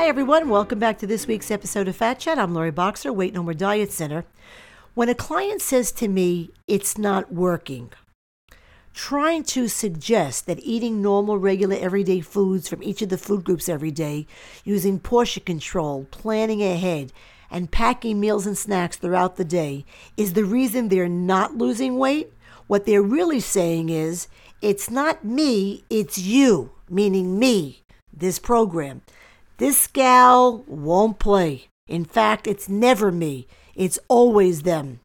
Hi, 0.00 0.06
everyone. 0.06 0.48
Welcome 0.48 0.78
back 0.78 0.96
to 1.00 1.06
this 1.06 1.26
week's 1.26 1.50
episode 1.50 1.86
of 1.86 1.94
Fat 1.94 2.18
Chat. 2.18 2.38
I'm 2.38 2.54
Lori 2.54 2.70
Boxer, 2.70 3.12
Weight 3.12 3.34
No 3.34 3.42
More 3.42 3.52
Diet 3.52 3.92
Center. 3.92 4.24
When 4.94 5.10
a 5.10 5.14
client 5.14 5.60
says 5.60 5.92
to 5.92 6.08
me, 6.08 6.48
it's 6.66 6.96
not 6.96 7.34
working, 7.34 7.90
trying 8.94 9.42
to 9.42 9.68
suggest 9.68 10.46
that 10.46 10.58
eating 10.60 11.02
normal, 11.02 11.36
regular, 11.36 11.76
everyday 11.76 12.22
foods 12.22 12.66
from 12.66 12.82
each 12.82 13.02
of 13.02 13.10
the 13.10 13.18
food 13.18 13.44
groups 13.44 13.68
every 13.68 13.90
day, 13.90 14.26
using 14.64 15.00
portion 15.00 15.42
control, 15.44 16.06
planning 16.10 16.62
ahead, 16.62 17.12
and 17.50 17.70
packing 17.70 18.18
meals 18.18 18.46
and 18.46 18.56
snacks 18.56 18.96
throughout 18.96 19.36
the 19.36 19.44
day 19.44 19.84
is 20.16 20.32
the 20.32 20.46
reason 20.46 20.88
they're 20.88 21.10
not 21.10 21.58
losing 21.58 21.98
weight, 21.98 22.32
what 22.68 22.86
they're 22.86 23.02
really 23.02 23.38
saying 23.38 23.90
is, 23.90 24.28
it's 24.62 24.88
not 24.88 25.26
me, 25.26 25.84
it's 25.90 26.16
you, 26.16 26.70
meaning 26.88 27.38
me, 27.38 27.82
this 28.10 28.38
program. 28.38 29.02
This 29.60 29.86
gal 29.88 30.64
won't 30.66 31.18
play. 31.18 31.66
In 31.86 32.06
fact, 32.06 32.46
it's 32.46 32.66
never 32.66 33.12
me, 33.12 33.46
it's 33.74 33.98
always 34.08 34.62
them. 34.62 35.00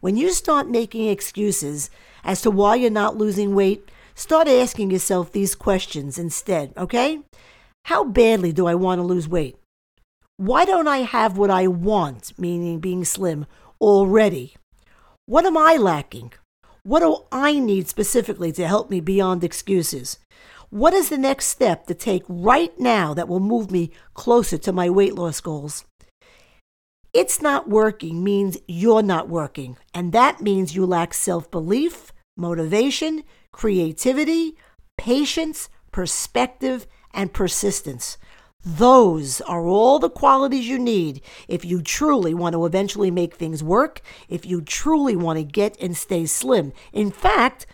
When 0.00 0.16
you 0.16 0.32
start 0.32 0.66
making 0.66 1.08
excuses 1.08 1.90
as 2.24 2.40
to 2.40 2.50
why 2.50 2.76
you're 2.76 2.90
not 2.90 3.18
losing 3.18 3.54
weight, 3.54 3.90
start 4.14 4.48
asking 4.48 4.92
yourself 4.92 5.30
these 5.30 5.54
questions 5.54 6.16
instead, 6.16 6.72
okay? 6.78 7.20
How 7.84 8.02
badly 8.02 8.50
do 8.50 8.66
I 8.66 8.74
want 8.74 8.98
to 8.98 9.02
lose 9.02 9.28
weight? 9.28 9.58
Why 10.38 10.64
don't 10.64 10.88
I 10.88 11.00
have 11.00 11.36
what 11.36 11.50
I 11.50 11.66
want, 11.66 12.32
meaning 12.38 12.80
being 12.80 13.04
slim, 13.04 13.44
already? 13.78 14.54
What 15.26 15.44
am 15.44 15.58
I 15.58 15.76
lacking? 15.76 16.32
What 16.82 17.00
do 17.00 17.24
I 17.30 17.58
need 17.58 17.88
specifically 17.88 18.52
to 18.52 18.66
help 18.66 18.88
me 18.88 19.00
beyond 19.00 19.44
excuses? 19.44 20.18
What 20.70 20.92
is 20.92 21.08
the 21.08 21.16
next 21.16 21.46
step 21.46 21.86
to 21.86 21.94
take 21.94 22.24
right 22.28 22.78
now 22.78 23.14
that 23.14 23.26
will 23.26 23.40
move 23.40 23.70
me 23.70 23.90
closer 24.12 24.58
to 24.58 24.72
my 24.72 24.90
weight 24.90 25.14
loss 25.14 25.40
goals? 25.40 25.86
It's 27.14 27.40
not 27.40 27.70
working 27.70 28.22
means 28.22 28.58
you're 28.68 29.02
not 29.02 29.30
working, 29.30 29.78
and 29.94 30.12
that 30.12 30.42
means 30.42 30.76
you 30.76 30.84
lack 30.84 31.14
self 31.14 31.50
belief, 31.50 32.12
motivation, 32.36 33.24
creativity, 33.50 34.56
patience, 34.98 35.70
perspective, 35.90 36.86
and 37.14 37.32
persistence. 37.32 38.18
Those 38.62 39.40
are 39.40 39.66
all 39.66 39.98
the 39.98 40.10
qualities 40.10 40.68
you 40.68 40.78
need 40.78 41.22
if 41.48 41.64
you 41.64 41.80
truly 41.80 42.34
want 42.34 42.52
to 42.52 42.66
eventually 42.66 43.10
make 43.10 43.36
things 43.36 43.62
work, 43.62 44.02
if 44.28 44.44
you 44.44 44.60
truly 44.60 45.16
want 45.16 45.38
to 45.38 45.44
get 45.44 45.80
and 45.80 45.96
stay 45.96 46.26
slim. 46.26 46.74
In 46.92 47.10
fact, 47.10 47.66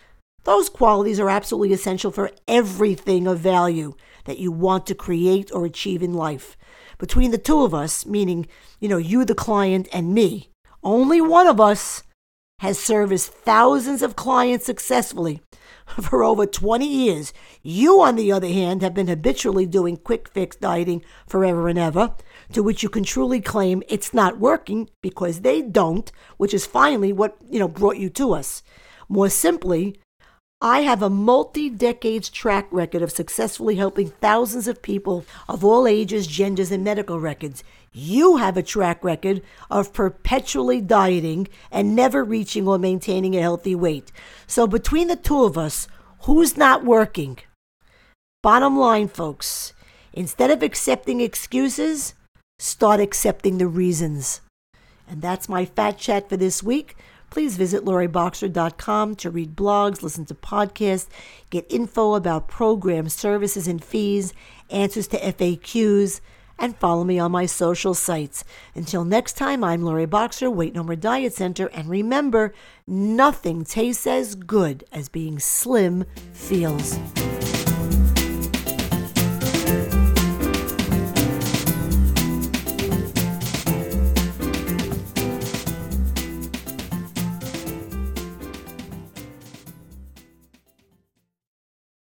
those 0.45 0.69
qualities 0.69 1.19
are 1.19 1.29
absolutely 1.29 1.73
essential 1.73 2.11
for 2.11 2.31
everything 2.47 3.27
of 3.27 3.39
value 3.39 3.95
that 4.25 4.39
you 4.39 4.51
want 4.51 4.87
to 4.87 4.95
create 4.95 5.51
or 5.51 5.65
achieve 5.65 6.01
in 6.01 6.13
life. 6.13 6.55
Between 6.97 7.31
the 7.31 7.37
two 7.37 7.63
of 7.63 7.73
us, 7.73 8.05
meaning, 8.05 8.47
you 8.79 8.87
know, 8.87 8.97
you, 8.97 9.25
the 9.25 9.35
client, 9.35 9.87
and 9.91 10.13
me, 10.13 10.49
only 10.83 11.19
one 11.19 11.47
of 11.47 11.59
us 11.59 12.03
has 12.59 12.79
serviced 12.79 13.31
thousands 13.31 14.01
of 14.01 14.15
clients 14.15 14.65
successfully 14.65 15.41
for 16.01 16.23
over 16.23 16.45
20 16.45 16.87
years. 16.87 17.33
You, 17.63 18.01
on 18.01 18.15
the 18.15 18.31
other 18.31 18.47
hand, 18.47 18.81
have 18.81 18.93
been 18.93 19.07
habitually 19.07 19.65
doing 19.65 19.97
quick 19.97 20.29
fix 20.29 20.55
dieting 20.55 21.03
forever 21.27 21.67
and 21.67 21.77
ever, 21.77 22.13
to 22.53 22.63
which 22.63 22.83
you 22.83 22.89
can 22.89 23.03
truly 23.03 23.41
claim 23.41 23.83
it's 23.89 24.13
not 24.13 24.39
working 24.39 24.89
because 25.01 25.41
they 25.41 25.61
don't, 25.61 26.11
which 26.37 26.53
is 26.53 26.65
finally 26.65 27.11
what, 27.11 27.35
you 27.49 27.59
know, 27.59 27.67
brought 27.67 27.97
you 27.97 28.09
to 28.11 28.33
us. 28.33 28.63
More 29.09 29.29
simply, 29.29 29.99
I 30.65 30.79
have 30.79 31.03
a 31.03 31.11
multi 31.11 31.69
decades 31.69 32.27
track 32.27 32.65
record 32.71 33.03
of 33.03 33.11
successfully 33.11 33.75
helping 33.75 34.09
thousands 34.09 34.67
of 34.67 34.81
people 34.81 35.23
of 35.47 35.63
all 35.63 35.85
ages, 35.85 36.25
genders, 36.25 36.71
and 36.71 36.83
medical 36.83 37.19
records. 37.19 37.63
You 37.93 38.37
have 38.37 38.57
a 38.57 38.63
track 38.63 39.03
record 39.03 39.43
of 39.69 39.93
perpetually 39.93 40.81
dieting 40.81 41.49
and 41.71 41.95
never 41.95 42.23
reaching 42.23 42.67
or 42.67 42.79
maintaining 42.79 43.35
a 43.35 43.41
healthy 43.41 43.75
weight. 43.75 44.11
So, 44.47 44.65
between 44.65 45.07
the 45.07 45.15
two 45.15 45.43
of 45.43 45.55
us, 45.55 45.87
who's 46.21 46.57
not 46.57 46.83
working? 46.83 47.37
Bottom 48.41 48.75
line, 48.75 49.07
folks, 49.07 49.73
instead 50.13 50.49
of 50.49 50.63
accepting 50.63 51.21
excuses, 51.21 52.15
start 52.57 52.99
accepting 52.99 53.59
the 53.59 53.67
reasons. 53.67 54.41
And 55.07 55.21
that's 55.21 55.47
my 55.47 55.65
fat 55.65 55.99
chat 55.99 56.27
for 56.27 56.37
this 56.37 56.63
week 56.63 56.95
please 57.29 57.57
visit 57.57 57.83
loriboxer.com 57.85 59.15
to 59.15 59.29
read 59.29 59.55
blogs, 59.55 60.01
listen 60.01 60.25
to 60.25 60.35
podcasts, 60.35 61.07
get 61.49 61.65
info 61.69 62.15
about 62.15 62.47
programs, 62.47 63.13
services, 63.13 63.67
and 63.67 63.83
fees, 63.83 64.33
answers 64.69 65.07
to 65.07 65.19
FAQs, 65.19 66.21
and 66.57 66.77
follow 66.77 67.03
me 67.03 67.19
on 67.19 67.31
my 67.31 67.45
social 67.45 67.93
sites. 67.93 68.43
Until 68.73 69.03
next 69.03 69.33
time, 69.33 69.63
I'm 69.63 69.81
Lori 69.81 70.05
Boxer, 70.05 70.49
Weight 70.49 70.73
No 70.73 70.83
More 70.83 70.95
Diet 70.95 71.33
Center, 71.33 71.67
and 71.67 71.89
remember, 71.89 72.53
nothing 72.87 73.65
tastes 73.65 74.07
as 74.07 74.35
good 74.35 74.85
as 74.91 75.09
being 75.09 75.39
slim 75.39 76.05
feels. 76.31 76.97